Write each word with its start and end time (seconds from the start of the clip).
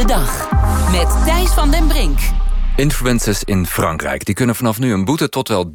de 0.00 0.06
dag. 0.06 0.48
Met 0.90 1.24
Thijs 1.24 1.50
van 1.50 1.70
den 1.70 1.86
Brink. 1.86 2.18
Influencers 2.76 3.44
in 3.44 3.66
Frankrijk 3.66 4.24
die 4.24 4.34
kunnen 4.34 4.54
vanaf 4.54 4.78
nu 4.78 4.92
een 4.92 5.04
boete 5.04 5.28
tot 5.28 5.48
wel 5.48 5.72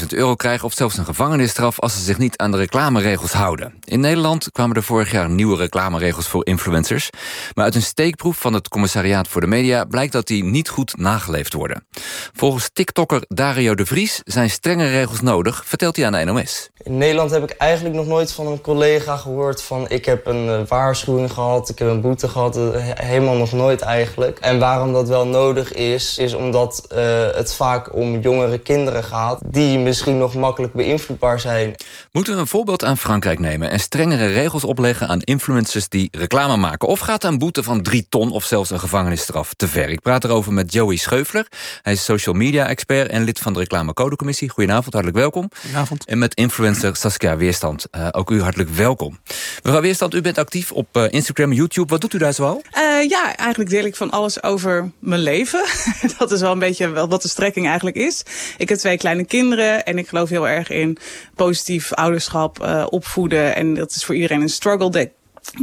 300.000 0.00 0.06
euro 0.08 0.34
krijgen... 0.34 0.64
of 0.64 0.72
zelfs 0.72 0.96
een 0.96 1.04
gevangenisstraf 1.04 1.80
als 1.80 1.92
ze 1.92 2.00
zich 2.00 2.18
niet 2.18 2.36
aan 2.36 2.50
de 2.50 2.56
reclameregels 2.56 3.32
houden. 3.32 3.74
In 3.84 4.00
Nederland 4.00 4.52
kwamen 4.52 4.76
er 4.76 4.82
vorig 4.82 5.10
jaar 5.10 5.30
nieuwe 5.30 5.56
reclameregels 5.56 6.28
voor 6.28 6.46
influencers. 6.46 7.10
Maar 7.54 7.64
uit 7.64 7.74
een 7.74 7.82
steekproef 7.82 8.36
van 8.38 8.52
het 8.52 8.68
Commissariaat 8.68 9.28
voor 9.28 9.40
de 9.40 9.46
Media... 9.46 9.84
blijkt 9.84 10.12
dat 10.12 10.26
die 10.26 10.44
niet 10.44 10.68
goed 10.68 10.96
nageleefd 10.96 11.52
worden. 11.52 11.86
Volgens 12.32 12.70
TikTokker 12.72 13.24
Dario 13.28 13.74
de 13.74 13.86
Vries 13.86 14.20
zijn 14.24 14.50
strenge 14.50 14.88
regels 14.88 15.20
nodig... 15.20 15.62
vertelt 15.66 15.96
hij 15.96 16.06
aan 16.06 16.12
de 16.12 16.24
NOS. 16.24 16.70
In 16.82 16.98
Nederland 16.98 17.30
heb 17.30 17.42
ik 17.42 17.50
eigenlijk 17.50 17.94
nog 17.94 18.06
nooit 18.06 18.32
van 18.32 18.46
een 18.46 18.60
collega 18.60 19.16
gehoord 19.16 19.62
van... 19.62 19.88
ik 19.88 20.04
heb 20.04 20.26
een 20.26 20.46
uh, 20.46 20.60
waarschuwing 20.68 21.32
gehad, 21.32 21.68
ik 21.68 21.78
heb 21.78 21.88
een 21.88 22.00
boete 22.00 22.28
gehad. 22.28 22.56
Uh, 22.56 22.64
helemaal 22.94 23.36
nog 23.36 23.52
nooit 23.52 23.80
eigenlijk. 23.80 24.38
En 24.38 24.58
waarom 24.58 24.92
dat 24.92 25.08
wel 25.08 25.26
nodig 25.26 25.72
is, 25.72 26.11
is 26.18 26.34
omdat 26.34 26.86
uh, 26.92 26.98
het 27.34 27.54
vaak 27.54 27.94
om 27.94 28.20
jongere 28.20 28.58
kinderen 28.58 29.04
gaat... 29.04 29.40
die 29.44 29.78
misschien 29.78 30.18
nog 30.18 30.34
makkelijk 30.34 30.72
beïnvloedbaar 30.72 31.40
zijn. 31.40 31.74
Moeten 32.12 32.34
we 32.34 32.40
een 32.40 32.46
voorbeeld 32.46 32.84
aan 32.84 32.98
Frankrijk 32.98 33.38
nemen... 33.38 33.70
en 33.70 33.80
strengere 33.80 34.26
regels 34.26 34.64
opleggen 34.64 35.08
aan 35.08 35.20
influencers 35.20 35.88
die 35.88 36.08
reclame 36.10 36.56
maken? 36.56 36.88
Of 36.88 36.98
gaat 36.98 37.24
een 37.24 37.38
boete 37.38 37.62
van 37.62 37.82
drie 37.82 38.06
ton 38.08 38.30
of 38.30 38.44
zelfs 38.44 38.70
een 38.70 38.80
gevangenisstraf 38.80 39.54
te 39.54 39.68
ver? 39.68 39.88
Ik 39.88 40.00
praat 40.00 40.24
erover 40.24 40.52
met 40.52 40.72
Joey 40.72 40.96
Scheufler. 40.96 41.46
Hij 41.82 41.92
is 41.92 42.04
social 42.04 42.34
media-expert 42.34 43.10
en 43.10 43.24
lid 43.24 43.38
van 43.38 43.52
de 43.52 43.58
reclamecodecommissie. 43.58 44.48
Goedenavond, 44.48 44.92
hartelijk 44.92 45.18
welkom. 45.18 45.48
Goedenavond. 45.60 46.04
En 46.04 46.18
met 46.18 46.34
influencer 46.34 46.96
Saskia 46.96 47.36
Weerstand. 47.36 47.86
Uh, 47.96 48.08
ook 48.10 48.30
u 48.30 48.42
hartelijk 48.42 48.70
welkom. 48.70 49.18
Mevrouw 49.62 49.82
Weerstand, 49.82 50.14
u 50.14 50.20
bent 50.20 50.38
actief 50.38 50.72
op 50.72 50.96
uh, 50.96 51.04
Instagram, 51.08 51.52
YouTube. 51.52 51.88
Wat 51.88 52.00
doet 52.00 52.12
u 52.12 52.18
daar 52.18 52.34
zoal? 52.34 52.62
Uh, 52.74 53.08
ja, 53.08 53.36
eigenlijk 53.36 53.70
deel 53.70 53.84
ik 53.84 53.96
van 53.96 54.10
alles 54.10 54.42
over 54.42 54.90
mijn 54.98 55.20
leven. 55.20 55.64
dat 56.18 56.32
is 56.32 56.40
wel 56.40 56.52
een 56.52 56.58
beetje 56.58 57.06
wat 57.06 57.22
de 57.22 57.28
strekking 57.28 57.66
eigenlijk 57.66 57.96
is. 57.96 58.22
Ik 58.56 58.68
heb 58.68 58.78
twee 58.78 58.96
kleine 58.96 59.24
kinderen 59.24 59.84
en 59.84 59.98
ik 59.98 60.08
geloof 60.08 60.28
heel 60.28 60.48
erg 60.48 60.70
in 60.70 60.98
positief 61.34 61.92
ouderschap, 61.92 62.86
opvoeden. 62.90 63.54
En 63.54 63.74
dat 63.74 63.90
is 63.90 64.04
voor 64.04 64.14
iedereen 64.14 64.40
een 64.40 64.48
struggle, 64.48 65.10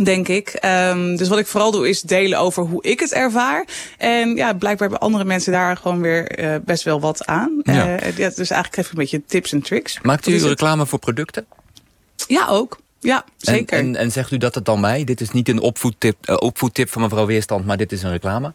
denk 0.03 0.27
ik. 0.27 0.59
Um, 0.65 1.15
dus 1.15 1.27
wat 1.27 1.39
ik 1.39 1.47
vooral 1.47 1.71
doe 1.71 1.89
is 1.89 2.01
delen 2.01 2.39
over 2.39 2.63
hoe 2.63 2.83
ik 2.83 2.99
het 2.99 3.13
ervaar. 3.13 3.65
En 3.97 4.35
ja, 4.35 4.53
blijkbaar 4.53 4.89
hebben 4.89 4.99
andere 4.99 5.23
mensen 5.23 5.51
daar 5.51 5.77
gewoon 5.77 6.01
weer 6.01 6.39
uh, 6.39 6.55
best 6.65 6.83
wel 6.83 6.99
wat 6.99 7.25
aan. 7.25 7.61
Ja. 7.63 8.03
Uh, 8.03 8.17
ja, 8.17 8.29
dus 8.29 8.49
eigenlijk 8.49 8.75
geef 8.75 8.85
ik 8.85 8.91
een 8.91 8.97
beetje 8.97 9.23
tips 9.25 9.51
en 9.51 9.61
tricks. 9.61 9.99
Maakt 10.01 10.27
u 10.27 10.37
reclame 10.37 10.85
voor 10.85 10.99
producten? 10.99 11.45
Ja, 12.27 12.47
ook. 12.47 12.79
Ja, 12.99 13.25
zeker. 13.37 13.77
En, 13.77 13.85
en, 13.85 13.95
en, 13.95 14.11
zegt 14.11 14.31
u 14.31 14.37
dat 14.37 14.55
het 14.55 14.65
dan 14.65 14.79
mij? 14.79 15.03
Dit 15.03 15.21
is 15.21 15.31
niet 15.31 15.49
een 15.49 15.59
opvoedtip, 15.59 16.29
uh, 16.29 16.35
opvoedtip 16.39 16.89
van 16.89 17.01
mevrouw 17.01 17.25
Weerstand, 17.25 17.65
maar 17.65 17.77
dit 17.77 17.91
is 17.91 18.03
een 18.03 18.11
reclame? 18.11 18.53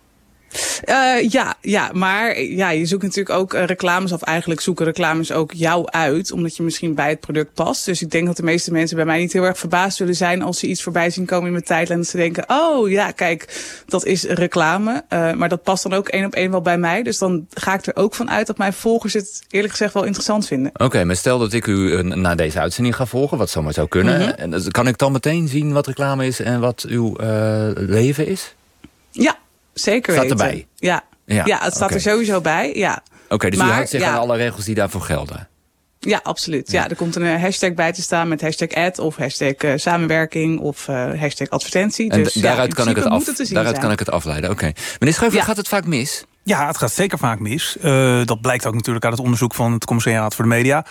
Uh, 0.84 1.30
ja, 1.30 1.54
ja, 1.60 1.90
maar 1.92 2.40
ja, 2.40 2.70
je 2.70 2.86
zoekt 2.86 3.02
natuurlijk 3.02 3.38
ook 3.38 3.54
uh, 3.54 3.64
reclames, 3.64 4.12
of 4.12 4.22
eigenlijk 4.22 4.60
zoeken 4.60 4.84
reclames 4.84 5.32
ook 5.32 5.52
jou 5.52 5.86
uit, 5.86 6.32
omdat 6.32 6.56
je 6.56 6.62
misschien 6.62 6.94
bij 6.94 7.08
het 7.08 7.20
product 7.20 7.54
past. 7.54 7.84
Dus 7.84 8.02
ik 8.02 8.10
denk 8.10 8.26
dat 8.26 8.36
de 8.36 8.42
meeste 8.42 8.72
mensen 8.72 8.96
bij 8.96 9.04
mij 9.04 9.18
niet 9.18 9.32
heel 9.32 9.44
erg 9.44 9.58
verbaasd 9.58 9.96
zullen 9.96 10.14
zijn 10.14 10.42
als 10.42 10.58
ze 10.58 10.66
iets 10.66 10.82
voorbij 10.82 11.10
zien 11.10 11.26
komen 11.26 11.46
in 11.46 11.52
mijn 11.52 11.64
tijdlijn. 11.64 12.00
Dat 12.00 12.08
ze 12.08 12.16
denken, 12.16 12.44
oh 12.46 12.90
ja, 12.90 13.10
kijk, 13.10 13.64
dat 13.86 14.04
is 14.04 14.24
reclame. 14.24 15.04
Uh, 15.10 15.32
maar 15.32 15.48
dat 15.48 15.62
past 15.62 15.82
dan 15.82 15.92
ook 15.92 16.08
één 16.08 16.24
op 16.24 16.34
één 16.34 16.50
wel 16.50 16.62
bij 16.62 16.78
mij. 16.78 17.02
Dus 17.02 17.18
dan 17.18 17.46
ga 17.50 17.74
ik 17.74 17.86
er 17.86 17.96
ook 17.96 18.14
van 18.14 18.30
uit 18.30 18.46
dat 18.46 18.58
mijn 18.58 18.72
volgers 18.72 19.12
het 19.12 19.42
eerlijk 19.48 19.72
gezegd 19.72 19.94
wel 19.94 20.04
interessant 20.04 20.46
vinden. 20.46 20.70
Oké, 20.74 20.84
okay, 20.84 21.04
maar 21.04 21.16
stel 21.16 21.38
dat 21.38 21.52
ik 21.52 21.66
u 21.66 22.02
na 22.02 22.34
deze 22.34 22.60
uitzending 22.60 22.96
ga 22.96 23.06
volgen, 23.06 23.38
wat 23.38 23.50
zomaar 23.50 23.72
zou 23.72 23.88
kunnen. 23.88 24.36
Mm 24.38 24.52
-hmm. 24.52 24.70
Kan 24.70 24.86
ik 24.86 24.98
dan 24.98 25.12
meteen 25.12 25.48
zien 25.48 25.72
wat 25.72 25.86
reclame 25.86 26.26
is 26.26 26.40
en 26.40 26.60
wat 26.60 26.84
uw 26.88 27.16
leven 27.74 28.26
is? 28.26 28.54
Zeker 29.74 30.12
staat 30.12 30.28
weten. 30.28 30.46
erbij? 30.46 30.66
Ja, 30.74 31.04
ja, 31.26 31.44
ja 31.44 31.58
het 31.62 31.74
staat 31.74 31.84
okay. 31.84 31.96
er 31.96 32.02
sowieso 32.02 32.40
bij. 32.40 32.74
Ja. 32.74 33.02
Oké, 33.24 33.34
okay, 33.34 33.50
dus 33.50 33.58
maar, 33.58 33.68
u 33.68 33.72
houdt 33.72 33.88
zich 33.88 34.00
ja. 34.00 34.12
aan 34.12 34.18
alle 34.18 34.36
regels 34.36 34.64
die 34.64 34.74
daarvoor 34.74 35.00
gelden? 35.00 35.48
Ja, 36.00 36.20
absoluut. 36.22 36.70
Ja. 36.70 36.82
ja. 36.82 36.88
er 36.88 36.96
komt 36.96 37.16
een 37.16 37.40
hashtag 37.40 37.74
bij 37.74 37.92
te 37.92 38.02
staan 38.02 38.28
met 38.28 38.40
hashtag 38.40 38.68
ad 38.68 38.98
of 38.98 39.16
hashtag 39.16 39.62
uh, 39.62 39.72
samenwerking 39.76 40.60
of 40.60 40.88
uh, 40.88 41.20
hashtag 41.20 41.50
advertentie. 41.50 42.10
En 42.10 42.22
dus 42.22 42.32
daaruit, 42.32 42.68
ja, 42.68 42.74
kan, 42.74 42.88
ik 42.88 42.96
het 42.96 43.04
af, 43.04 43.26
het 43.26 43.48
daaruit 43.52 43.78
kan 43.78 43.90
ik 43.90 43.98
het 43.98 44.10
afleiden. 44.10 44.50
Oké. 44.50 44.58
Okay. 44.58 44.74
Meneer 44.98 45.14
Scheuvel, 45.14 45.40
gaat 45.40 45.56
het 45.56 45.68
vaak 45.68 45.86
mis? 45.86 46.24
Ja, 46.42 46.66
het 46.66 46.76
gaat 46.76 46.92
zeker 46.92 47.18
vaak 47.18 47.38
mis. 47.38 47.76
Uh, 47.82 48.24
dat 48.24 48.40
blijkt 48.40 48.66
ook 48.66 48.74
natuurlijk 48.74 49.04
uit 49.04 49.14
het 49.14 49.22
onderzoek 49.22 49.54
van 49.54 49.72
het 49.72 49.84
Commissariaat 49.84 50.34
voor 50.34 50.44
de 50.44 50.50
Media. 50.50 50.84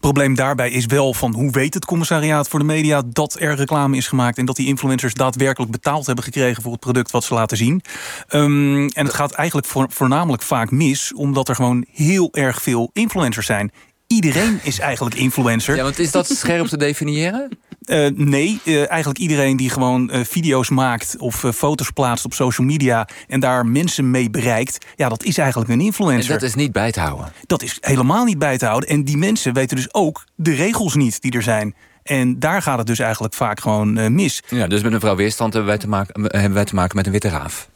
Probleem 0.00 0.34
daarbij 0.34 0.70
is 0.70 0.86
wel 0.86 1.14
van 1.14 1.34
hoe 1.34 1.50
weet 1.50 1.74
het 1.74 1.84
commissariaat 1.84 2.48
voor 2.48 2.58
de 2.58 2.64
media 2.64 3.02
dat 3.06 3.36
er 3.40 3.54
reclame 3.54 3.96
is 3.96 4.06
gemaakt 4.06 4.38
en 4.38 4.44
dat 4.44 4.56
die 4.56 4.66
influencers 4.66 5.14
daadwerkelijk 5.14 5.72
betaald 5.72 6.06
hebben 6.06 6.24
gekregen 6.24 6.62
voor 6.62 6.72
het 6.72 6.80
product 6.80 7.10
wat 7.10 7.24
ze 7.24 7.34
laten 7.34 7.56
zien. 7.56 7.82
Um, 8.30 8.88
en 8.88 9.04
het 9.04 9.14
gaat 9.14 9.32
eigenlijk 9.32 9.68
voor, 9.68 9.86
voornamelijk 9.90 10.42
vaak 10.42 10.70
mis 10.70 11.14
omdat 11.14 11.48
er 11.48 11.54
gewoon 11.54 11.86
heel 11.92 12.28
erg 12.32 12.62
veel 12.62 12.90
influencers 12.92 13.46
zijn. 13.46 13.70
Iedereen 14.06 14.60
is 14.62 14.78
eigenlijk 14.78 15.16
influencer. 15.16 15.76
Ja, 15.76 15.82
want 15.82 15.98
is 15.98 16.10
dat 16.10 16.28
scherp 16.28 16.66
te 16.66 16.76
definiëren? 16.76 17.58
Uh, 17.88 18.06
nee, 18.14 18.60
uh, 18.64 18.90
eigenlijk 18.90 19.18
iedereen 19.18 19.56
die 19.56 19.70
gewoon 19.70 20.10
uh, 20.12 20.24
video's 20.24 20.70
maakt 20.70 21.16
of 21.18 21.44
foto's 21.54 21.90
plaatst 21.90 22.24
op 22.24 22.34
social 22.34 22.66
media 22.66 23.08
en 23.26 23.40
daar 23.40 23.66
mensen 23.66 24.10
mee 24.10 24.30
bereikt, 24.30 24.86
ja, 24.96 25.08
dat 25.08 25.24
is 25.24 25.38
eigenlijk 25.38 25.70
een 25.70 25.80
influencer. 25.80 26.32
En 26.34 26.38
dat 26.38 26.48
is 26.48 26.54
niet 26.54 26.72
bij 26.72 26.92
te 26.92 27.00
houden. 27.00 27.32
Dat 27.46 27.62
is 27.62 27.76
helemaal 27.80 28.24
niet 28.24 28.38
bij 28.38 28.58
te 28.58 28.66
houden. 28.66 28.88
En 28.88 29.04
die 29.04 29.16
mensen 29.16 29.54
weten 29.54 29.76
dus 29.76 29.94
ook 29.94 30.24
de 30.34 30.54
regels 30.54 30.94
niet 30.94 31.22
die 31.22 31.32
er 31.32 31.42
zijn. 31.42 31.74
En 32.02 32.38
daar 32.38 32.62
gaat 32.62 32.78
het 32.78 32.86
dus 32.86 32.98
eigenlijk 32.98 33.34
vaak 33.34 33.60
gewoon 33.60 34.14
mis. 34.14 34.42
Ja, 34.48 34.66
dus 34.66 34.82
met 34.82 34.92
mevrouw 34.92 35.16
Weerstand 35.16 35.52
hebben 35.52 35.70
wij 35.70 35.80
te 35.80 35.88
maken, 35.88 36.22
hebben 36.22 36.52
wij 36.52 36.64
te 36.64 36.74
maken 36.74 36.96
met 36.96 37.06
een 37.06 37.12
witte 37.12 37.28
raaf. 37.28 37.68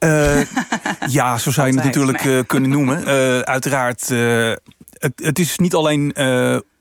Uh, 0.00 0.40
ja, 1.16 1.38
zo 1.38 1.50
zou 1.50 1.68
je 1.68 1.74
het 1.74 1.84
natuurlijk 1.84 2.24
uh, 2.24 2.40
kunnen 2.46 2.70
noemen. 2.70 3.00
Uh, 3.00 3.38
uiteraard, 3.38 4.08
het, 4.08 5.12
het, 5.16 5.38
is 5.38 5.58
niet 5.58 5.74
alleen 5.74 6.12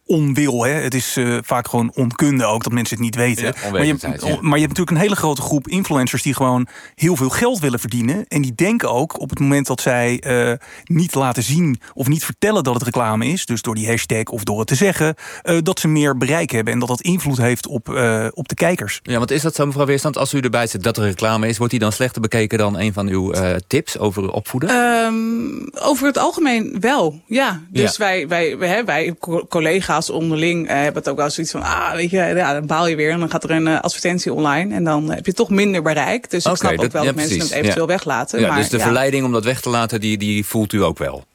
onwil. 0.07 0.63
Hè? 0.63 0.71
Het 0.71 0.93
is 0.93 1.17
uh, 1.17 1.37
vaak 1.43 1.67
gewoon 1.67 1.91
onkunde 1.95 2.45
ook, 2.45 2.63
dat 2.63 2.73
mensen 2.73 2.95
het 2.95 3.05
niet 3.05 3.15
weten. 3.15 3.45
Ja, 3.45 3.71
maar, 3.71 3.85
je 3.85 3.95
hebt, 3.99 4.01
ja. 4.01 4.37
maar 4.41 4.59
je 4.59 4.65
hebt 4.65 4.77
natuurlijk 4.77 4.89
een 4.89 4.97
hele 4.97 5.15
grote 5.15 5.41
groep 5.41 5.67
influencers... 5.67 6.21
die 6.21 6.33
gewoon 6.33 6.67
heel 6.95 7.15
veel 7.15 7.29
geld 7.29 7.59
willen 7.59 7.79
verdienen. 7.79 8.25
En 8.27 8.41
die 8.41 8.55
denken 8.55 8.91
ook 8.91 9.19
op 9.19 9.29
het 9.29 9.39
moment 9.39 9.67
dat 9.67 9.81
zij 9.81 10.23
uh, 10.27 10.53
niet 10.83 11.15
laten 11.15 11.43
zien... 11.43 11.79
of 11.93 12.07
niet 12.07 12.25
vertellen 12.25 12.63
dat 12.63 12.73
het 12.73 12.83
reclame 12.83 13.27
is... 13.27 13.45
dus 13.45 13.61
door 13.61 13.75
die 13.75 13.87
hashtag 13.87 14.23
of 14.23 14.43
door 14.43 14.59
het 14.59 14.67
te 14.67 14.75
zeggen... 14.75 15.15
Uh, 15.43 15.57
dat 15.61 15.79
ze 15.79 15.87
meer 15.87 16.17
bereik 16.17 16.51
hebben 16.51 16.73
en 16.73 16.79
dat 16.79 16.87
dat 16.87 17.01
invloed 17.01 17.37
heeft 17.37 17.67
op, 17.67 17.87
op 18.33 18.47
de 18.47 18.55
kijkers. 18.55 18.99
Ja, 19.03 19.17
want 19.17 19.31
is 19.31 19.41
dat 19.41 19.55
zo, 19.55 19.65
mevrouw 19.65 19.85
Weerstand? 19.85 20.17
Als 20.17 20.33
u 20.33 20.39
erbij 20.39 20.67
zit 20.67 20.83
dat 20.83 20.97
er 20.97 21.03
reclame 21.03 21.47
is... 21.47 21.57
wordt 21.57 21.71
die 21.71 21.81
dan 21.81 21.91
slechter 21.91 22.21
bekeken 22.21 22.57
dan 22.57 22.79
een 22.79 22.93
van 22.93 23.07
uw 23.07 23.33
tips 23.67 23.97
over 23.97 24.31
opvoeden? 24.31 24.69
Um, 24.69 25.69
over 25.73 26.07
het 26.07 26.17
algemeen 26.17 26.77
wel, 26.79 27.21
ja. 27.27 27.61
Dus 27.69 27.97
Ja. 27.97 28.05
wij, 28.05 28.27
wij, 28.27 28.57
wij, 28.57 28.85
wij 28.85 29.15
collega's 29.49 29.96
onderling 30.09 30.69
uh, 30.69 30.75
hebben 30.75 31.01
het 31.01 31.09
ook 31.09 31.17
wel 31.17 31.29
zoiets 31.29 31.51
van... 31.51 31.61
ah, 31.61 31.93
weet 31.93 32.09
je, 32.09 32.17
ja, 32.17 32.53
dan 32.53 32.65
baal 32.65 32.87
je 32.87 32.95
weer 32.95 33.11
en 33.11 33.19
dan 33.19 33.29
gaat 33.29 33.43
er 33.43 33.51
een 33.51 33.67
uh, 33.67 33.79
advertentie 33.79 34.33
online... 34.33 34.73
en 34.75 34.83
dan 34.83 35.11
heb 35.11 35.25
je 35.25 35.33
toch 35.33 35.49
minder 35.49 35.81
bereik. 35.81 36.29
Dus 36.29 36.45
ik 36.45 36.55
snap 36.55 36.79
ook 36.79 36.91
wel 36.91 37.01
ja, 37.01 37.07
dat 37.07 37.15
mensen 37.15 37.37
precies. 37.37 37.53
het 37.53 37.63
eventueel 37.63 37.87
Ja. 37.87 37.91
weglaten. 37.91 38.39
Ja, 38.39 38.47
maar 38.47 38.57
dus 38.57 38.69
de 38.69 38.79
verleiding 38.79 39.25
om 39.25 39.31
dat 39.31 39.43
weg 39.43 39.61
te 39.61 39.69
laten, 39.69 39.99
die, 39.99 40.17
die 40.17 40.45
voelt 40.45 40.73
u 40.73 40.83
ook 40.83 40.97
wel. 40.97 41.25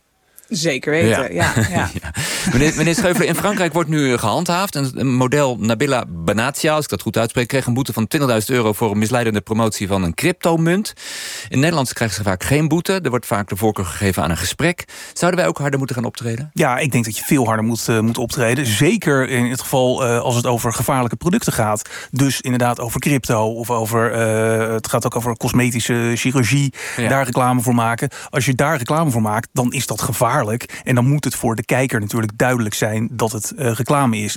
Zeker 0.53 0.91
weten, 0.91 1.35
ja. 1.35 1.53
ja, 1.71 1.91
Meneer, 2.53 2.73
meneer 2.77 3.23
in 3.23 3.35
Frankrijk 3.35 3.73
wordt 3.73 3.89
nu 3.89 4.19
gehandhaafd. 4.19 4.77
En 4.77 4.91
een 4.95 5.15
model 5.15 5.57
Nabila 5.59 6.05
Benatia, 6.09 6.75
als 6.75 6.85
ik 6.85 6.91
dat 6.91 7.03
goed 7.03 7.17
uitspreek... 7.17 7.49
kreeg 7.49 7.67
een 7.67 7.75
boete 7.75 7.93
van 7.93 8.11
20.000 8.19 8.27
euro 8.47 8.73
voor 8.73 8.91
een 8.91 8.99
misleidende 8.99 9.41
promotie 9.41 9.87
van 9.87 10.03
een 10.03 10.15
cryptomunt. 10.15 10.93
In 11.49 11.61
Nederland 11.61 11.93
krijgen 11.93 12.17
ze 12.17 12.23
vaak 12.23 12.45
geen 12.45 12.69
boete. 12.69 13.01
Er 13.03 13.11
wordt 13.11 13.27
vaak 13.27 13.49
de 13.49 13.57
voorkeur 13.57 13.85
gegeven 13.85 14.23
aan 14.23 14.31
een 14.31 14.37
gesprek. 14.37 14.85
Zouden 15.13 15.41
wij 15.41 15.49
ook 15.49 15.59
harder 15.59 15.79
moeten 15.79 15.97
gaan 15.97 16.05
optreden? 16.05 16.51
Ja, 16.55 16.79
ik 16.79 16.93
denk 16.93 17.05
dat 17.05 17.17
je 17.17 17.25
veel 17.25 17.47
harder 17.47 17.65
moet, 17.65 17.87
uh, 17.89 18.01
moet 18.01 18.19
optreden. 18.19 18.67
Zeker 18.67 19.29
in 19.29 19.51
het 19.51 19.61
geval 19.61 20.05
uh, 20.05 20.21
als 20.21 20.37
het 20.37 20.47
over 20.47 20.73
gevaarlijke 20.73 21.17
producten 21.17 21.53
gaat. 21.53 21.89
Dus 22.11 22.41
inderdaad 22.41 22.81
over 22.81 23.01
crypto 23.01 23.53
of 23.53 23.71
over... 23.71 24.13
Uh, 24.13 24.75
het 24.75 24.89
gaat 24.89 25.07
ook 25.07 25.17
over 25.17 25.37
cosmetische 25.37 26.13
chirurgie. 26.15 26.73
Ja. 26.97 27.09
Daar 27.09 27.25
reclame 27.25 27.61
voor 27.61 27.75
maken. 27.75 28.09
Als 28.31 28.45
je 28.45 28.55
daar 28.55 28.77
reclame 28.77 29.11
voor 29.11 29.23
maakt, 29.23 29.49
dan 29.53 29.73
is 29.73 29.87
dat 29.87 30.01
gevaarlijk. 30.01 30.42
En 30.85 30.95
dan 30.95 31.09
moet 31.09 31.25
het 31.25 31.35
voor 31.35 31.55
de 31.55 31.65
kijker 31.65 32.01
natuurlijk 32.01 32.33
duidelijk 32.37 32.75
zijn 32.75 33.09
dat 33.13 33.33
het 33.33 33.53
reclame 33.57 34.17
is. 34.17 34.37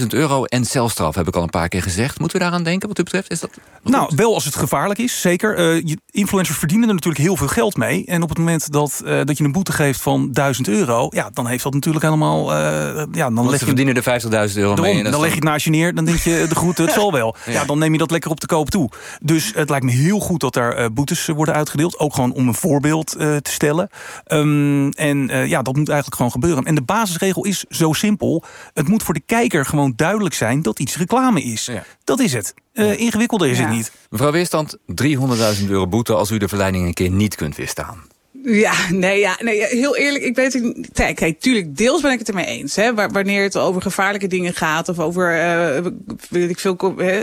300.000 0.00 0.06
euro 0.08 0.44
en 0.44 0.64
celstraf, 0.64 1.14
heb 1.14 1.28
ik 1.28 1.36
al 1.36 1.42
een 1.42 1.50
paar 1.50 1.68
keer 1.68 1.82
gezegd. 1.82 2.18
Moeten 2.18 2.38
we 2.38 2.44
daaraan 2.44 2.62
denken 2.62 2.88
wat 2.88 2.98
u 2.98 3.02
betreft? 3.02 3.30
Is 3.30 3.40
dat 3.40 3.50
nou, 3.82 4.12
wel 4.16 4.34
als 4.34 4.44
het 4.44 4.54
gevaarlijk 4.54 5.00
is, 5.00 5.20
zeker. 5.20 5.76
Uh, 5.84 5.94
influencers 6.10 6.58
verdienen 6.58 6.88
er 6.88 6.94
natuurlijk 6.94 7.24
heel 7.24 7.36
veel 7.36 7.46
geld 7.46 7.76
mee. 7.76 8.04
En 8.06 8.22
op 8.22 8.28
het 8.28 8.38
moment 8.38 8.72
dat, 8.72 9.02
uh, 9.04 9.20
dat 9.24 9.38
je 9.38 9.44
een 9.44 9.52
boete 9.52 9.72
geeft 9.72 10.00
van 10.00 10.32
1000 10.32 10.68
euro... 10.68 11.06
ja, 11.10 11.30
dan 11.32 11.46
heeft 11.46 11.62
dat 11.62 11.74
natuurlijk 11.74 12.04
helemaal... 12.04 12.54
Ja, 12.54 13.06
dan 13.12 13.34
Want 13.34 13.50
leg 13.50 13.58
ze 13.58 13.66
je, 13.66 13.74
verdienen 13.74 14.02
er 14.02 14.50
50.000 14.50 14.56
euro 14.56 14.82
mee. 14.82 15.02
dan 15.02 15.20
leg 15.20 15.28
je 15.28 15.34
het 15.34 15.44
naast 15.44 15.64
je 15.64 15.70
neer, 15.70 15.94
dan 15.94 16.04
denk 16.04 16.18
je 16.18 16.46
de 16.48 16.54
groeten, 16.54 16.84
het 16.84 16.94
zal 17.00 17.12
wel. 17.12 17.36
Ja. 17.46 17.52
Ja. 17.52 17.64
dan 17.64 17.78
neem 17.78 17.92
je 17.92 17.98
dat 17.98 18.10
lekker 18.10 18.30
op 18.30 18.40
de 18.40 18.46
koop 18.46 18.70
toe. 18.70 18.90
Dus 19.20 19.52
het 19.54 19.68
lijkt 19.68 19.84
me 19.84 19.90
heel 19.90 20.20
goed 20.20 20.40
dat 20.40 20.54
daar 20.54 20.92
boetes 20.92 21.26
worden 21.26 21.54
uitgedeeld. 21.54 21.98
Ook 21.98 22.14
gewoon 22.14 22.32
om 22.32 22.48
een 22.48 22.54
voorbeeld 22.54 23.10
te 23.18 23.40
stellen. 23.42 23.88
Um, 24.26 24.90
en 24.90 25.25
En 25.28 25.42
uh, 25.42 25.46
ja, 25.46 25.62
dat 25.62 25.76
moet 25.76 25.88
eigenlijk 25.88 26.16
gewoon 26.16 26.32
gebeuren. 26.32 26.64
En 26.64 26.74
de 26.74 26.82
basisregel 26.82 27.44
is 27.44 27.64
zo 27.68 27.92
simpel. 27.92 28.44
Het 28.74 28.88
moet 28.88 29.02
voor 29.02 29.14
de 29.14 29.22
kijker 29.26 29.66
gewoon 29.66 29.92
duidelijk 29.96 30.34
zijn 30.34 30.62
dat 30.62 30.78
iets 30.78 30.96
reclame 30.96 31.42
is. 31.42 31.66
Ja. 31.66 31.84
Dat 32.04 32.20
is 32.20 32.32
het. 32.32 32.54
Uh, 32.72 33.00
ingewikkelder 33.00 33.48
is 33.48 33.58
ja. 33.58 33.64
het 33.64 33.74
niet. 33.74 33.92
Mevrouw 34.10 34.32
Weerstand, 34.32 34.76
300.000 34.78 35.68
euro 35.68 35.86
boete 35.86 36.14
als 36.14 36.30
u 36.30 36.38
de 36.38 36.48
verleiding 36.48 36.86
een 36.86 36.94
keer 36.94 37.10
niet 37.10 37.34
kunt 37.34 37.56
weerstaan. 37.56 38.02
Ja, 38.48 38.74
nee, 38.90 39.18
ja, 39.18 39.38
nee, 39.42 39.64
heel 39.64 39.96
eerlijk. 39.96 40.24
Ik 40.24 40.34
weet 40.34 40.52
het 40.52 41.14
Kijk, 41.14 41.40
tuurlijk, 41.40 41.76
deels 41.76 42.02
ben 42.02 42.12
ik 42.12 42.18
het 42.18 42.28
ermee 42.28 42.46
eens. 42.46 42.76
Hè, 42.76 42.94
wanneer 42.94 43.42
het 43.42 43.56
over 43.56 43.82
gevaarlijke 43.82 44.26
dingen 44.26 44.54
gaat 44.54 44.88
of 44.88 44.98
over, 44.98 45.36
uh, 45.36 45.86
weet 46.30 46.50
ik 46.50 46.58
veel, 46.58 46.76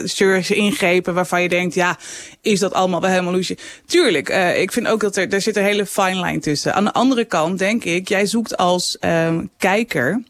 chirurgische 0.05 0.55
ingrepen 0.55 1.13
waarvan 1.13 1.41
je 1.41 1.49
denkt, 1.49 1.73
ja, 1.73 1.97
is 2.41 2.59
dat 2.59 2.73
allemaal 2.73 3.01
wel 3.01 3.09
helemaal 3.09 3.33
loesje? 3.33 3.57
Tuurlijk, 3.85 4.29
uh, 4.29 4.61
ik 4.61 4.71
vind 4.71 4.87
ook 4.87 4.99
dat 4.99 5.15
er, 5.15 5.33
er 5.33 5.41
zit 5.41 5.55
een 5.55 5.63
hele 5.63 5.85
fine 5.85 6.25
line 6.25 6.39
tussen. 6.39 6.73
Aan 6.73 6.83
de 6.83 6.93
andere 6.93 7.25
kant 7.25 7.59
denk 7.59 7.83
ik, 7.83 8.07
jij 8.07 8.25
zoekt 8.25 8.57
als 8.57 8.97
uh, 9.01 9.37
kijker 9.57 10.21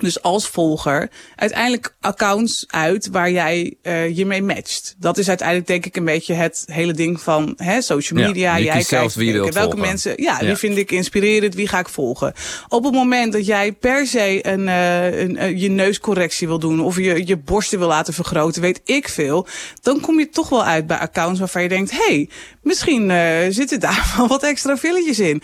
dus 0.00 0.22
als 0.22 0.48
volger 0.48 1.10
uiteindelijk 1.34 1.94
accounts 2.00 2.64
uit 2.66 3.08
waar 3.08 3.30
jij 3.30 3.74
uh, 3.82 4.16
je 4.16 4.26
mee 4.26 4.42
matcht. 4.42 4.94
Dat 4.98 5.18
is 5.18 5.28
uiteindelijk 5.28 5.68
denk 5.68 5.86
ik 5.86 5.96
een 5.96 6.04
beetje 6.04 6.34
het 6.34 6.64
hele 6.66 6.92
ding 6.92 7.20
van 7.20 7.54
hè, 7.56 7.82
social 7.82 8.20
media. 8.20 8.56
Ja, 8.56 8.64
jij 8.64 8.84
kijkt 8.84 9.14
wie 9.14 9.32
welke 9.32 9.52
volgen. 9.52 9.78
mensen. 9.78 10.22
Ja, 10.22 10.38
ja, 10.40 10.46
wie 10.46 10.56
vind 10.56 10.76
ik 10.76 10.90
inspirerend, 10.90 11.54
wie 11.54 11.68
ga 11.68 11.78
ik 11.78 11.88
volgen. 11.88 12.32
Op 12.68 12.84
het 12.84 12.94
moment 12.94 13.32
dat 13.32 13.46
jij 13.46 13.72
per 13.72 14.06
se 14.06 14.46
een, 14.46 14.60
uh, 14.60 15.20
een 15.20 15.36
uh, 15.36 15.60
je 15.60 15.68
neuscorrectie 15.68 16.46
wil 16.46 16.58
doen 16.58 16.80
of 16.80 16.96
je 16.96 17.26
je 17.26 17.36
borsten 17.36 17.78
wil 17.78 17.88
laten 17.88 18.14
vergroten, 18.14 18.62
weet 18.62 18.80
ik 18.84 19.08
veel, 19.08 19.46
dan 19.82 20.00
kom 20.00 20.18
je 20.18 20.28
toch 20.28 20.48
wel 20.48 20.64
uit 20.64 20.86
bij 20.86 20.98
accounts 20.98 21.38
waarvan 21.38 21.62
je 21.62 21.68
denkt, 21.68 21.90
hey, 21.90 22.28
misschien 22.66 23.10
zitten 23.52 23.80
daar 23.80 24.12
wel 24.16 24.26
wat 24.26 24.42
extra 24.42 24.76
filletjes 24.76 25.18
in. 25.18 25.42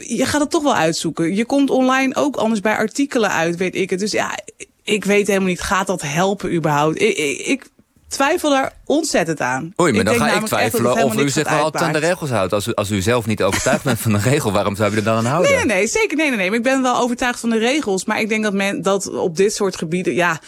je 0.00 0.26
gaat 0.26 0.40
het 0.40 0.50
toch 0.50 0.62
wel 0.62 0.74
uitzoeken. 0.74 1.34
Je 1.34 1.44
komt 1.44 1.70
online 1.70 2.14
ook 2.14 2.36
anders 2.36 2.60
bij 2.60 2.76
artikelen 2.76 3.30
uit 3.30 3.56
weet 3.56 3.74
ik 3.74 3.90
het. 3.90 3.98
Dus 3.98 4.12
ja, 4.12 4.38
ik 4.82 5.04
weet 5.04 5.26
helemaal 5.26 5.48
niet, 5.48 5.60
gaat 5.60 5.86
dat 5.86 6.02
helpen 6.02 6.54
überhaupt? 6.54 7.00
Ik, 7.00 7.16
ik, 7.16 7.38
ik 7.38 7.70
twijfel 8.12 8.50
daar 8.50 8.72
ontzettend 8.84 9.40
aan. 9.40 9.72
Oei, 9.80 9.92
maar 9.92 10.04
dan 10.04 10.14
ga 10.14 10.34
ik 10.34 10.44
twijfelen 10.44 11.04
of 11.04 11.16
u 11.16 11.28
zich 11.28 11.48
wel 11.48 11.62
altijd 11.62 11.84
aan 11.84 11.92
de 11.92 11.98
regels 11.98 12.30
houdt. 12.30 12.52
Als 12.52 12.66
u, 12.66 12.74
als 12.74 12.90
u 12.90 13.00
zelf 13.00 13.26
niet 13.26 13.42
overtuigd 13.42 13.84
bent 13.84 14.00
van 14.00 14.12
de 14.12 14.18
regel, 14.18 14.52
waarom 14.52 14.76
zou 14.76 14.92
u 14.92 14.96
er 14.96 15.04
dan 15.04 15.16
aan 15.16 15.24
houden? 15.24 15.50
Nee, 15.50 15.64
nee, 15.64 15.76
nee 15.76 15.86
zeker. 15.86 16.16
Nee, 16.16 16.28
nee, 16.28 16.36
nee. 16.36 16.58
Ik 16.58 16.62
ben 16.62 16.82
wel 16.82 16.96
overtuigd 16.96 17.40
van 17.40 17.50
de 17.50 17.58
regels. 17.58 18.04
Maar 18.04 18.20
ik 18.20 18.28
denk 18.28 18.42
dat 18.42 18.52
men 18.52 18.82
dat 18.82 19.10
op 19.10 19.36
dit 19.36 19.54
soort 19.54 19.76
gebieden, 19.76 20.14
ja 20.14 20.40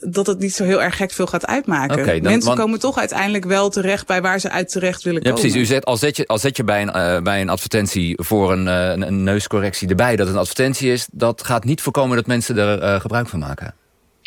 dat 0.00 0.26
het 0.26 0.38
niet 0.38 0.54
zo 0.54 0.64
heel 0.64 0.82
erg 0.82 0.96
gek 0.96 1.12
veel 1.12 1.26
gaat 1.26 1.46
uitmaken. 1.46 2.00
Okay, 2.00 2.20
dan, 2.20 2.30
Mensen 2.30 2.48
want, 2.48 2.60
komen 2.60 2.80
toch 2.80 2.98
uiteindelijk 2.98 3.44
wel 3.44 3.70
terecht 3.70 4.06
bij 4.06 4.22
waar 4.22 4.38
ze 4.38 4.50
uit 4.50 4.68
terecht 4.68 5.02
willen 5.02 5.22
ja, 5.22 5.28
komen. 5.28 5.40
Precies, 5.40 5.60
u 5.60 5.64
zet, 5.64 5.84
al, 5.84 5.96
zet 5.96 6.16
je, 6.16 6.26
al 6.26 6.38
zet 6.38 6.56
je 6.56 6.64
bij 6.64 6.82
een, 6.82 6.96
uh, 6.96 7.22
bij 7.22 7.40
een 7.40 7.48
advertentie 7.48 8.22
voor 8.22 8.52
een, 8.52 8.66
uh, 8.66 8.88
een, 8.88 9.06
een, 9.06 9.22
neuscorrectie 9.22 9.88
erbij 9.88 10.16
dat 10.16 10.26
het 10.26 10.34
een 10.34 10.40
advertentie 10.40 10.92
is, 10.92 11.06
dat 11.12 11.44
gaat 11.44 11.64
niet 11.64 11.80
voorkomen 11.80 12.16
dat 12.16 12.26
mensen 12.26 12.58
er 12.58 12.82
uh, 12.82 13.00
gebruik 13.00 13.28
van 13.28 13.38
maken. 13.38 13.74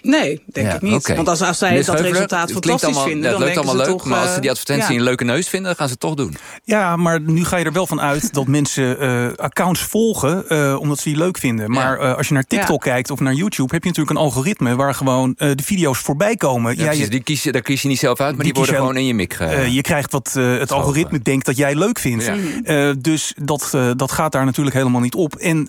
Nee, 0.04 0.44
denk 0.46 0.68
ja, 0.68 0.74
ik 0.74 0.82
niet. 0.82 0.94
Okay. 0.94 1.16
Want 1.16 1.28
als, 1.28 1.42
als 1.42 1.58
zij 1.58 1.70
Meneer 1.70 1.86
dat 1.86 2.00
resultaat 2.00 2.52
fantastisch 2.52 2.84
allemaal, 2.84 3.04
vinden, 3.04 3.24
ja, 3.24 3.32
dan 3.32 3.40
denken 3.40 3.62
allemaal 3.62 3.86
ze 3.86 3.90
leuk, 3.90 4.00
toch... 4.00 4.08
maar 4.08 4.22
als 4.22 4.34
ze 4.34 4.40
die 4.40 4.50
advertentie 4.50 4.92
ja. 4.92 4.98
een 4.98 5.04
leuke 5.04 5.24
neus 5.24 5.50
vinden, 5.50 5.68
dan 5.68 5.76
gaan 5.76 5.88
ze 5.88 5.92
het 5.92 6.02
toch 6.02 6.14
doen. 6.14 6.36
Ja, 6.64 6.96
maar 6.96 7.22
nu 7.22 7.46
ga 7.46 7.58
je 7.58 7.66
er 7.66 7.72
wel 7.72 7.88
van 7.88 8.02
uit 8.02 8.34
dat 8.34 8.48
mensen 8.60 9.04
uh, 9.04 9.28
accounts 9.36 9.82
volgen 9.82 10.46
uh, 10.50 10.80
omdat 10.80 11.00
ze 11.00 11.10
die 11.10 11.18
leuk 11.18 11.38
vinden. 11.38 11.72
Maar 11.72 12.02
uh, 12.02 12.16
als 12.16 12.28
je 12.28 12.34
naar 12.34 12.44
TikTok 12.44 12.82
kijkt 12.82 13.12
of 13.12 13.20
naar 13.20 13.34
YouTube, 13.34 13.74
heb 13.74 13.84
je 13.84 13.90
natuurlijk 13.90 14.18
een 14.18 14.24
algoritme 14.24 14.76
waar 14.76 14.94
gewoon 14.94 15.34
de 15.38 15.64
video's 15.64 15.98
voorbij 15.98 16.36
komen. 16.36 16.78
Ja, 16.78 16.86
precies, 16.86 17.10
die 17.10 17.24
kies 17.24 17.44
je, 17.44 17.52
daar 17.52 17.62
kies 17.62 17.82
je 17.82 17.88
niet 17.88 18.00
zelf 18.00 18.20
uit, 18.20 18.36
maar 18.36 18.44
die, 18.44 18.54
die 18.54 18.64
worden 18.64 18.76
gewoon 18.76 18.98
in 18.98 19.06
je 19.06 19.14
mik. 19.14 19.38
je 19.70 19.82
krijgt 19.82 20.12
wat 20.12 20.32
het 20.34 20.72
algoritme 20.72 21.20
denkt 21.20 21.46
dat 21.46 21.58
jij 21.58 21.76
leuk 21.76 22.00
vindt. 22.00 22.32
Ja. 22.64 22.94
dus 22.94 23.34
dat, 23.44 23.78
dat 23.96 24.12
gaat 24.12 24.32
daar 24.32 24.46
natuurlijk 24.46 24.76
helemaal 24.76 25.02
niet 25.02 25.16
op. 25.16 25.36
En 25.36 25.68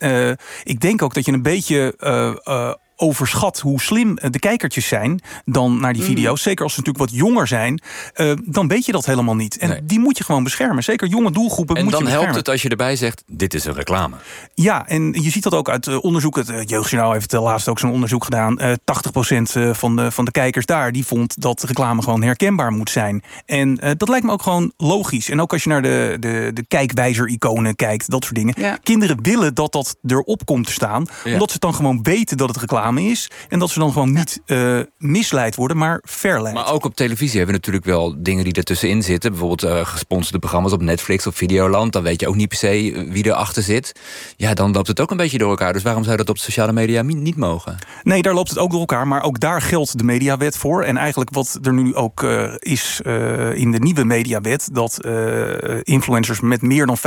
ik 0.64 0.80
denk 0.80 1.02
ook 1.02 1.14
dat 1.14 1.24
je 1.24 1.32
een 1.32 1.42
beetje 1.42 1.94
overschat 2.96 3.60
hoe 3.60 3.80
slim 3.80 4.14
de 4.14 4.38
kijkertjes 4.38 4.88
zijn 4.88 5.20
dan 5.44 5.80
naar 5.80 5.92
die 5.92 6.02
video's. 6.02 6.30
Mm. 6.30 6.36
Zeker 6.36 6.64
als 6.64 6.74
ze 6.74 6.78
natuurlijk 6.78 7.10
wat 7.10 7.20
jonger 7.20 7.46
zijn, 7.46 7.82
uh, 8.16 8.32
dan 8.44 8.68
weet 8.68 8.86
je 8.86 8.92
dat 8.92 9.06
helemaal 9.06 9.34
niet. 9.34 9.58
En 9.58 9.68
nee. 9.68 9.84
die 9.84 9.98
moet 9.98 10.18
je 10.18 10.24
gewoon 10.24 10.44
beschermen. 10.44 10.82
Zeker 10.82 11.08
jonge 11.08 11.30
doelgroepen 11.30 11.76
en 11.76 11.84
moet 11.84 11.92
je 11.92 12.04
dan 12.04 12.12
helpt 12.12 12.34
het 12.34 12.48
als 12.48 12.62
je 12.62 12.68
erbij 12.68 12.96
zegt, 12.96 13.22
dit 13.26 13.54
is 13.54 13.64
een 13.64 13.74
reclame. 13.74 14.16
Ja, 14.54 14.86
en 14.86 15.12
je 15.12 15.30
ziet 15.30 15.42
dat 15.42 15.54
ook 15.54 15.68
uit 15.68 15.86
uh, 15.86 16.04
onderzoek. 16.04 16.36
Het 16.36 16.48
uh, 16.48 16.62
Jeugdjournaal 16.64 17.12
heeft 17.12 17.32
laatst 17.32 17.68
ook 17.68 17.78
zo'n 17.78 17.92
onderzoek 17.92 18.24
gedaan. 18.24 18.58
80% 18.60 18.74
van 19.72 19.96
de, 19.96 20.10
van 20.10 20.24
de 20.24 20.30
kijkers 20.30 20.66
daar, 20.66 20.92
die 20.92 21.06
vond 21.06 21.40
dat 21.40 21.62
reclame 21.62 22.02
gewoon 22.02 22.22
herkenbaar 22.22 22.72
moet 22.72 22.90
zijn. 22.90 23.22
En 23.46 23.74
dat 23.96 24.08
lijkt 24.08 24.26
me 24.26 24.32
ook 24.32 24.42
gewoon 24.42 24.72
logisch. 24.76 25.30
En 25.30 25.40
ook 25.40 25.52
als 25.52 25.62
je 25.62 25.68
naar 25.68 25.82
de, 25.82 26.16
de, 26.20 26.50
de 26.54 26.64
kijkwijzer-iconen 26.68 27.76
kijkt, 27.76 28.10
dat 28.10 28.24
soort 28.24 28.34
dingen. 28.34 28.54
Ja. 28.58 28.78
Kinderen 28.82 29.22
willen 29.22 29.54
dat 29.54 29.72
dat 29.72 29.96
erop 30.06 30.44
komt 30.44 30.66
te 30.66 30.72
staan. 30.72 31.06
Ja. 31.24 31.32
Omdat 31.32 31.50
ze 31.50 31.58
dan 31.58 31.74
gewoon 31.74 32.02
weten 32.02 32.36
dat 32.36 32.48
het 32.48 32.56
reclame 32.56 32.83
is. 32.92 33.30
En 33.48 33.58
dat 33.58 33.70
ze 33.70 33.78
dan 33.78 33.92
gewoon 33.92 34.12
niet 34.12 34.40
uh, 34.46 34.80
misleid 34.98 35.54
worden, 35.54 35.76
maar 35.76 36.00
verleid. 36.02 36.54
Maar 36.54 36.72
ook 36.72 36.84
op 36.84 36.94
televisie 36.94 37.36
hebben 37.36 37.54
we 37.54 37.60
natuurlijk 37.60 37.84
wel 37.84 38.22
dingen 38.22 38.44
die 38.44 38.52
ertussenin 38.52 39.02
zitten. 39.02 39.30
Bijvoorbeeld 39.30 39.64
uh, 39.64 39.86
gesponsorde 39.86 40.38
programma's 40.38 40.72
op 40.72 40.82
Netflix 40.82 41.26
of 41.26 41.36
Videoland. 41.36 41.92
Dan 41.92 42.02
weet 42.02 42.20
je 42.20 42.28
ook 42.28 42.34
niet 42.34 42.48
per 42.48 42.58
se 42.58 43.06
wie 43.10 43.26
erachter 43.26 43.62
zit. 43.62 44.00
Ja, 44.36 44.54
dan 44.54 44.72
loopt 44.72 44.88
het 44.88 45.00
ook 45.00 45.10
een 45.10 45.16
beetje 45.16 45.38
door 45.38 45.50
elkaar. 45.50 45.72
Dus 45.72 45.82
waarom 45.82 46.04
zou 46.04 46.16
dat 46.16 46.28
op 46.28 46.38
sociale 46.38 46.72
media 46.72 47.02
niet 47.02 47.36
mogen? 47.36 47.78
Nee, 48.02 48.22
daar 48.22 48.34
loopt 48.34 48.48
het 48.48 48.58
ook 48.58 48.70
door 48.70 48.80
elkaar. 48.80 49.08
Maar 49.08 49.22
ook 49.22 49.40
daar 49.40 49.62
geldt 49.62 49.98
de 49.98 50.04
mediawet 50.04 50.56
voor. 50.56 50.82
En 50.82 50.96
eigenlijk 50.96 51.30
wat 51.30 51.58
er 51.62 51.72
nu 51.72 51.94
ook 51.94 52.22
uh, 52.22 52.54
is 52.58 53.00
in 53.54 53.72
de 53.72 53.78
nieuwe 53.78 54.04
mediawet... 54.04 54.68
dat 54.72 55.06
influencers 55.82 56.40
met 56.40 56.62
meer 56.62 56.86
dan 56.86 56.98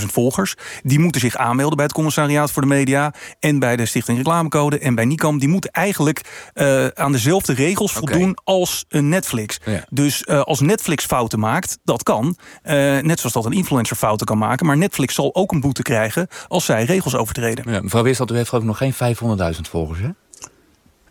500.000 0.00 0.06
volgers... 0.06 0.54
die 0.82 0.98
moeten 0.98 1.20
zich 1.20 1.36
aanmelden 1.36 1.76
bij 1.76 1.84
het 1.84 1.94
commissariaat 1.94 2.50
voor 2.50 2.62
de 2.62 2.68
media... 2.68 3.14
en 3.40 3.58
bij 3.58 3.76
de 3.76 3.86
Stichting 3.86 4.16
Reclamecode 4.16 4.78
en 4.78 4.94
bij 4.94 5.04
Die 5.16 5.48
moeten 5.48 5.70
eigenlijk 5.70 6.50
uh, 6.54 6.86
aan 6.86 7.12
dezelfde 7.12 7.52
regels 7.52 7.92
voldoen 7.92 8.30
okay. 8.30 8.34
als 8.44 8.84
een 8.88 9.08
Netflix. 9.08 9.60
Ja. 9.64 9.84
Dus 9.90 10.22
uh, 10.26 10.40
als 10.40 10.60
Netflix 10.60 11.04
fouten 11.04 11.38
maakt, 11.38 11.78
dat 11.84 12.02
kan. 12.02 12.36
Net 12.62 13.18
zoals 13.18 13.32
dat 13.32 13.44
een 13.44 13.52
influencer 13.52 13.96
fouten 13.96 14.26
kan 14.26 14.38
maken. 14.38 14.66
Maar 14.66 14.76
Netflix 14.76 15.14
zal 15.14 15.34
ook 15.34 15.52
een 15.52 15.60
boete 15.60 15.82
krijgen 15.82 16.28
als 16.48 16.64
zij 16.64 16.84
regels 16.84 17.14
overtreden. 17.16 17.72
Ja, 17.72 17.80
mevrouw 17.80 18.02
Weerstad, 18.02 18.30
u 18.30 18.34
heeft 18.34 18.48
geloof 18.48 18.64
ik 18.64 18.68
nog 18.68 18.78
geen 18.78 19.54
500.000 19.54 19.60
volgers, 19.70 20.00
hè? 20.00 20.08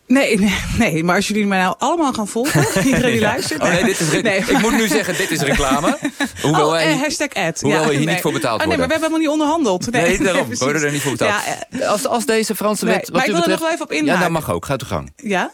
Nee, 0.08 0.40
nee, 0.40 0.56
nee, 0.78 1.04
maar 1.04 1.16
als 1.16 1.28
jullie 1.28 1.46
mij 1.46 1.60
nou 1.60 1.76
allemaal 1.78 2.14
gaan 2.14 2.28
volgen, 2.28 2.66
iedereen 2.84 3.12
die 3.12 3.20
ja. 3.20 3.28
luistert. 3.28 3.62
Oh, 3.62 3.70
nee, 3.70 3.84
dit 3.84 4.00
is 4.00 4.22
nee. 4.22 4.40
Ik 4.40 4.60
moet 4.62 4.72
nu 4.72 4.88
zeggen, 4.88 5.18
dit 5.18 5.32
is 5.32 5.42
reclame. 5.42 5.98
Hoewel 6.42 6.66
oh, 6.66 6.72
wij, 6.72 6.92
eh, 6.92 7.02
hashtag 7.02 7.34
ad. 7.34 7.62
Hoewel 7.62 7.82
ja, 7.82 7.88
we 7.88 7.94
hier 7.94 8.06
nee. 8.06 8.14
niet 8.14 8.22
voor 8.22 8.32
betaald 8.32 8.62
oh, 8.62 8.68
nee, 8.68 8.78
worden. 8.78 8.98
maar 8.98 8.98
we 9.00 9.04
hebben 9.04 9.20
helemaal 9.20 9.20
niet 9.20 9.42
onderhandeld. 9.42 9.92
Nee, 9.92 10.02
nee 10.02 10.18
daarom. 10.18 10.48
nee, 10.48 10.58
we 10.60 10.64
worden 10.64 10.84
er 10.84 10.92
niet 10.92 11.02
voor 11.02 11.12
betaald. 11.12 11.44
Ja, 11.70 11.88
als, 11.88 12.08
als 12.08 12.26
deze 12.26 12.56
Franse 12.56 12.86
wet... 12.86 12.96
Nee, 12.96 13.12
maar 13.12 13.22
ik 13.22 13.32
wil 13.32 13.36
betreft, 13.36 13.46
er 13.46 13.52
nog 13.52 13.60
wel 13.60 13.72
even 13.72 13.86
op 13.86 13.92
inhaken. 13.92 14.14
Ja, 14.14 14.20
dat 14.20 14.32
mag 14.32 14.52
ook. 14.52 14.66
Ga 14.66 14.74
uw 14.74 14.88
gang. 14.88 15.14
Ja? 15.16 15.52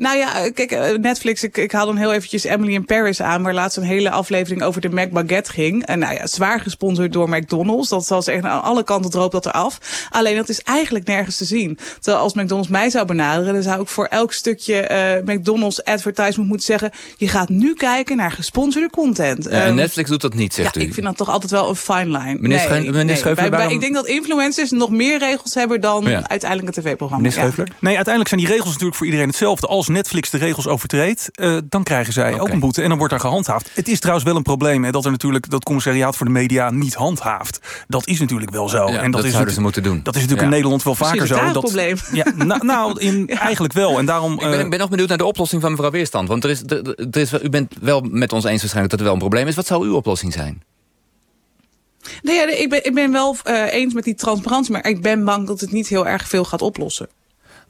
Nou 0.00 0.16
ja, 0.16 0.50
kijk, 0.54 0.98
Netflix, 0.98 1.42
ik, 1.42 1.56
ik 1.56 1.72
haal 1.72 1.86
dan 1.86 1.96
heel 1.96 2.12
eventjes 2.12 2.44
Emily 2.44 2.72
in 2.72 2.84
Paris 2.84 3.22
aan... 3.22 3.42
waar 3.42 3.54
laatst 3.54 3.76
een 3.76 3.82
hele 3.82 4.10
aflevering 4.10 4.62
over 4.62 4.80
de 4.80 4.88
McBaguette 4.88 5.52
ging. 5.52 5.86
En 5.86 5.98
nou 5.98 6.14
ja, 6.14 6.26
zwaar 6.26 6.60
gesponsord 6.60 7.12
door 7.12 7.28
McDonald's. 7.28 7.88
Dat 7.88 8.08
was 8.08 8.26
echt 8.26 8.44
aan 8.44 8.62
alle 8.62 8.84
kanten 8.84 9.10
droopt 9.10 9.32
dat 9.32 9.46
eraf. 9.46 10.06
Alleen 10.10 10.36
dat 10.36 10.48
is 10.48 10.62
eigenlijk 10.62 11.06
nergens 11.06 11.36
te 11.36 11.44
zien. 11.44 11.78
Terwijl 12.00 12.22
als 12.22 12.34
McDonald's 12.34 12.68
mij 12.68 12.90
zou 12.90 13.06
benaderen... 13.06 13.54
dan 13.54 13.62
zou 13.62 13.80
ik 13.80 13.88
voor 13.88 14.04
elk 14.04 14.32
stukje 14.32 14.90
uh, 15.26 15.34
McDonald's 15.34 15.84
advertisement 15.84 16.48
moeten 16.48 16.66
zeggen... 16.66 16.90
je 17.16 17.28
gaat 17.28 17.48
nu 17.48 17.74
kijken 17.74 18.16
naar 18.16 18.32
gesponsorde 18.32 18.90
content. 18.90 19.44
Ja, 19.44 19.50
en 19.50 19.68
um, 19.68 19.74
Netflix 19.74 20.10
doet 20.10 20.20
dat 20.20 20.34
niet, 20.34 20.54
zegt 20.54 20.74
ja, 20.74 20.80
u. 20.80 20.84
ik 20.84 20.94
vind 20.94 21.06
dat 21.06 21.16
toch 21.16 21.28
altijd 21.28 21.50
wel 21.50 21.68
een 21.68 21.76
fine 21.76 22.18
line. 22.18 22.36
Meneer, 22.40 22.70
nee, 22.70 22.90
meneer 22.90 23.50
waarom... 23.50 23.72
Ik 23.72 23.80
denk 23.80 23.94
dat 23.94 24.06
influencers 24.06 24.70
nog 24.70 24.90
meer 24.90 25.18
regels 25.18 25.54
hebben... 25.54 25.80
dan 25.80 26.04
ja. 26.04 26.28
uiteindelijk 26.28 26.76
een 26.76 26.82
tv-programma. 26.82 27.22
Meneer 27.22 27.38
Scheuveler? 27.38 27.68
Ja. 27.68 27.74
Nee, 27.80 27.96
uiteindelijk 27.96 28.28
zijn 28.28 28.40
die 28.40 28.50
regels 28.50 28.70
natuurlijk 28.70 28.96
voor 28.96 29.06
iedereen 29.06 29.28
hetzelfde. 29.28 29.66
Als 29.66 29.88
Netflix 29.90 30.30
de 30.30 30.38
regels 30.38 30.66
overtreedt, 30.66 31.28
uh, 31.34 31.56
dan 31.64 31.82
krijgen 31.82 32.12
zij 32.12 32.32
okay. 32.32 32.40
ook 32.40 32.48
een 32.48 32.60
boete 32.60 32.82
en 32.82 32.88
dan 32.88 32.98
wordt 32.98 33.12
daar 33.12 33.22
gehandhaafd. 33.22 33.70
Het 33.74 33.88
is 33.88 33.98
trouwens 33.98 34.26
wel 34.26 34.36
een 34.36 34.42
probleem 34.42 34.84
hè, 34.84 34.90
dat 34.90 35.04
er 35.04 35.10
natuurlijk 35.10 35.50
dat 35.50 35.64
commissariaat 35.64 36.16
voor 36.16 36.26
de 36.26 36.32
media 36.32 36.70
niet 36.70 36.94
handhaaft. 36.94 37.60
Dat 37.88 38.06
is 38.06 38.20
natuurlijk 38.20 38.50
wel 38.50 38.68
zo. 38.68 38.88
Ja, 38.90 38.98
en 38.98 39.10
dat, 39.10 39.12
dat 39.12 39.24
is 39.24 39.32
zouden 39.32 39.54
ze 39.54 39.60
moeten 39.60 39.82
doen. 39.82 40.00
Dat 40.02 40.14
is 40.14 40.20
natuurlijk 40.20 40.40
ja. 40.40 40.46
in 40.46 40.52
Nederland 40.52 40.82
wel 40.82 40.94
vaker 40.94 41.26
zo. 41.26 41.34
Is 41.46 41.52
dat 41.52 41.62
probleem. 41.62 41.96
Ja, 42.12 42.32
nou, 42.34 42.64
nou 42.64 43.00
in, 43.00 43.24
ja. 43.26 43.38
eigenlijk 43.38 43.72
wel. 43.72 43.98
En 43.98 44.06
daarom. 44.06 44.32
Ik 44.32 44.38
ben, 44.38 44.70
ben 44.70 44.78
nog 44.78 44.88
benieuwd 44.88 45.08
naar 45.08 45.18
de 45.18 45.24
oplossing 45.24 45.62
van 45.62 45.70
mevrouw 45.70 45.90
Weerstand. 45.90 46.28
Want 46.28 46.44
er 46.44 46.50
is, 46.50 46.62
er, 46.66 46.94
er 47.10 47.20
is, 47.20 47.32
u 47.42 47.48
bent 47.48 47.74
wel 47.80 48.00
met 48.00 48.32
ons 48.32 48.44
eens 48.44 48.60
waarschijnlijk 48.60 48.90
dat 48.90 48.98
er 48.98 49.04
wel 49.04 49.14
een 49.14 49.20
probleem 49.20 49.46
is. 49.46 49.54
Wat 49.54 49.66
zou 49.66 49.84
uw 49.84 49.94
oplossing 49.94 50.32
zijn? 50.32 50.62
Nee, 52.22 52.60
ik, 52.60 52.68
ben, 52.68 52.84
ik 52.84 52.94
ben 52.94 53.12
wel 53.12 53.36
uh, 53.48 53.72
eens 53.72 53.94
met 53.94 54.04
die 54.04 54.14
transparantie, 54.14 54.72
maar 54.72 54.86
ik 54.86 55.02
ben 55.02 55.24
bang 55.24 55.46
dat 55.46 55.60
het 55.60 55.72
niet 55.72 55.88
heel 55.88 56.06
erg 56.06 56.28
veel 56.28 56.44
gaat 56.44 56.62
oplossen. 56.62 57.08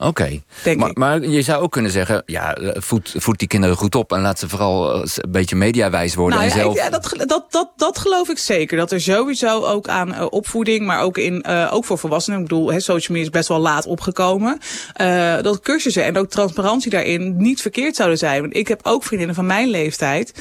Oké, 0.01 0.39
okay. 0.61 0.75
maar, 0.75 0.91
maar, 0.93 1.21
je 1.21 1.41
zou 1.41 1.63
ook 1.63 1.71
kunnen 1.71 1.91
zeggen... 1.91 2.23
ja, 2.25 2.57
voed, 2.73 3.13
voed 3.17 3.39
die 3.39 3.47
kinderen 3.47 3.75
goed 3.75 3.95
op 3.95 4.11
en 4.11 4.21
laat 4.21 4.39
ze 4.39 4.49
vooral 4.49 4.95
een 4.95 5.09
beetje 5.29 5.55
mediawijs 5.55 6.15
worden. 6.15 6.39
Nou, 6.39 6.51
en 6.51 6.57
ja, 6.57 6.63
zelf... 6.63 6.75
ja, 6.75 6.89
dat, 6.89 7.13
dat, 7.27 7.45
dat, 7.49 7.71
dat 7.75 7.97
geloof 7.97 8.29
ik 8.29 8.37
zeker. 8.37 8.77
Dat 8.77 8.91
er 8.91 9.01
sowieso 9.01 9.63
ook 9.65 9.87
aan 9.87 10.09
uh, 10.09 10.25
opvoeding, 10.29 10.85
maar 10.85 11.01
ook, 11.01 11.17
in, 11.17 11.45
uh, 11.49 11.69
ook 11.73 11.85
voor 11.85 11.97
volwassenen... 11.97 12.39
ik 12.39 12.47
bedoel, 12.47 12.71
he, 12.71 12.79
social 12.79 13.17
media 13.17 13.31
is 13.31 13.37
best 13.37 13.47
wel 13.47 13.59
laat 13.59 13.85
opgekomen... 13.85 14.59
Uh, 15.01 15.41
dat 15.41 15.59
cursussen 15.59 16.03
en 16.03 16.17
ook 16.17 16.29
transparantie 16.29 16.91
daarin 16.91 17.35
niet 17.37 17.61
verkeerd 17.61 17.95
zouden 17.95 18.17
zijn. 18.17 18.41
Want 18.41 18.55
ik 18.55 18.67
heb 18.67 18.79
ook 18.83 19.03
vriendinnen 19.03 19.35
van 19.35 19.45
mijn 19.45 19.69
leeftijd... 19.69 20.33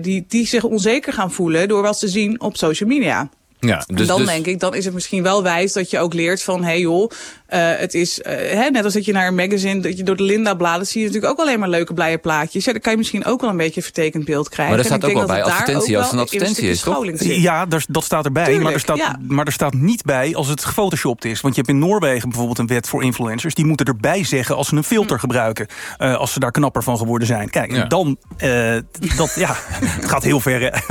die, 0.00 0.24
die 0.28 0.46
zich 0.46 0.64
onzeker 0.64 1.12
gaan 1.12 1.32
voelen 1.32 1.68
door 1.68 1.82
wat 1.82 1.98
ze 1.98 2.08
zien 2.08 2.40
op 2.40 2.56
social 2.56 2.88
media. 2.88 3.28
Ja, 3.60 3.84
en 3.86 3.94
dus, 3.94 4.06
dan 4.06 4.18
dus- 4.18 4.28
denk 4.28 4.46
ik, 4.46 4.60
dan 4.60 4.74
is 4.74 4.84
het 4.84 4.94
misschien 4.94 5.22
wel 5.22 5.42
wijs 5.42 5.72
dat 5.72 5.90
je 5.90 5.98
ook 5.98 6.14
leert 6.14 6.42
van... 6.42 6.60
hé 6.60 6.66
hey 6.66 6.80
joh, 6.80 7.10
eh, 7.46 7.60
het 7.76 7.94
is 7.94 8.22
eh, 8.22 8.36
hè, 8.36 8.70
net 8.70 8.84
als 8.84 8.92
dat 8.94 9.04
je 9.04 9.12
naar 9.12 9.26
een 9.26 9.34
magazine... 9.34 9.80
dat 9.80 9.96
je 9.96 10.02
door 10.02 10.16
de 10.16 10.22
Linda 10.22 10.54
bladen 10.54 10.86
zie 10.86 11.00
je 11.00 11.06
natuurlijk 11.06 11.32
ook 11.32 11.46
alleen 11.46 11.58
maar 11.58 11.68
leuke 11.68 11.94
blije 11.94 12.18
plaatjes. 12.18 12.64
Ja, 12.64 12.72
dan 12.72 12.80
kan 12.80 12.92
je 12.92 12.98
misschien 12.98 13.24
ook 13.24 13.40
wel 13.40 13.50
een 13.50 13.56
beetje 13.56 13.76
een 13.76 13.82
vertekend 13.82 14.24
beeld 14.24 14.48
krijgen. 14.48 14.76
Maar 14.76 14.84
er 14.84 14.90
En 14.92 14.98
staat 14.98 15.10
ook 15.10 15.16
wel 15.16 15.26
bij 15.26 15.42
advertentie 15.42 15.96
als 15.96 16.06
het 16.06 16.14
een 16.14 16.20
advertentie 16.20 16.68
is, 16.68 16.80
toch? 16.80 17.06
Ja, 17.18 17.66
daar, 17.66 17.84
dat 17.88 18.04
staat 18.04 18.24
erbij. 18.24 18.42
Tuurlijk, 18.44 18.64
maar, 18.64 18.72
er 18.74 18.80
staat, 18.80 18.96
ja. 18.96 19.18
maar 19.28 19.46
er 19.46 19.52
staat 19.52 19.74
niet 19.74 20.02
bij 20.04 20.34
als 20.34 20.48
het 20.48 20.64
gefotoshopt 20.64 21.24
is. 21.24 21.40
Want 21.40 21.54
je 21.54 21.60
hebt 21.60 21.72
in 21.72 21.78
Noorwegen 21.78 22.28
bijvoorbeeld 22.28 22.58
een 22.58 22.66
wet 22.66 22.88
voor 22.88 23.02
influencers. 23.02 23.54
Die 23.54 23.64
moeten 23.66 23.86
erbij 23.86 24.24
zeggen 24.24 24.56
als 24.56 24.68
ze 24.68 24.76
een 24.76 24.84
filter 24.84 25.18
gebruiken. 25.18 25.66
eh, 25.96 26.16
als 26.16 26.32
ze 26.32 26.40
daar 26.40 26.50
knapper 26.50 26.82
van 26.82 26.96
geworden 26.98 27.26
zijn. 27.26 27.50
Kijk, 27.50 27.72
Ja. 27.72 27.82
en 27.82 27.88
dan... 27.88 28.16
eh, 28.36 28.76
dat, 29.16 29.32
ja, 29.36 29.56
het 30.00 30.08
gaat 30.08 30.22
heel 30.22 30.40
ver. 30.40 30.56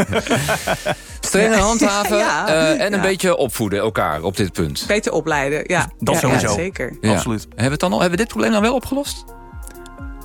Strenger 1.20 1.58
handhaven 1.60 2.18
Ja. 2.28 2.48
eh, 2.48 2.70
en 2.70 2.94
een 2.94 3.00
Ja. 3.00 3.02
beetje 3.06 3.36
opvoeden 3.36 3.80
elkaar 3.80 4.22
op 4.24 4.38
dit 4.38 4.52
punt. 4.54 4.84
Beter 4.88 5.12
opleiden, 5.12 5.64
ja. 5.68 5.90
Dat 6.00 6.14
ja, 6.16 6.20
sowieso. 6.22 6.48
Ja, 6.48 6.54
zeker. 6.54 6.98
Ja. 7.02 7.12
Absoluut. 7.14 7.42
Hebben 7.44 7.66
we, 7.66 7.72
het 7.72 7.80
dan 7.80 7.92
al, 7.94 8.00
hebben 8.00 8.18
we 8.18 8.24
dit 8.24 8.34
probleem 8.34 8.52
dan 8.52 8.62
wel 8.62 8.74
opgelost? 8.76 9.24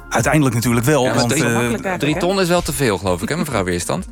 Uiteindelijk 0.08 0.54
natuurlijk 0.54 0.86
wel. 0.86 1.14
Want, 1.14 1.28
drie- 1.28 1.44
eh, 1.44 2.12
hè? 2.14 2.18
ton 2.18 2.40
is 2.40 2.48
wel 2.48 2.62
te 2.62 2.72
veel, 2.72 2.98
geloof 2.98 3.22
ik, 3.22 3.28
hè, 3.28 3.36
mevrouw 3.36 3.64
Weerstand? 3.64 4.06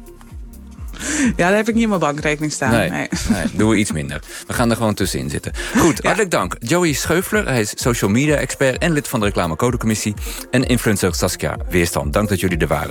Ja, 1.37 1.49
daar 1.49 1.57
heb 1.57 1.69
ik 1.69 1.75
niet 1.75 1.83
in 1.83 1.89
mijn 1.89 2.01
bankrekening 2.01 2.53
staan. 2.53 2.71
Nee, 2.71 2.91
Nee. 2.91 3.09
nee, 3.29 3.45
doen 3.53 3.69
we 3.71 3.77
iets 3.77 3.93
minder. 3.93 4.21
We 4.47 4.53
gaan 4.53 4.71
er 4.71 4.77
gewoon 4.77 4.95
tussenin 4.95 5.31
zitten. 5.31 5.53
Goed, 5.77 6.03
hartelijk 6.03 6.31
dank. 6.31 6.57
Joey 6.59 6.93
Scheufler, 6.93 7.47
hij 7.47 7.61
is 7.61 7.73
social 7.75 8.11
media 8.11 8.37
expert 8.37 8.79
en 8.79 8.93
lid 8.93 9.09
van 9.09 9.21
de 9.21 9.27
reclamecodecommissie. 9.27 10.15
En 10.51 10.65
influencer 10.67 11.15
Saskia 11.15 11.57
Weerstand. 11.71 12.13
Dank 12.13 12.29
dat 12.29 12.41
jullie 12.41 12.59
er 12.59 12.67
waren. 12.67 12.89